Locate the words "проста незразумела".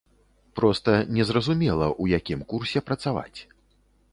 0.59-1.91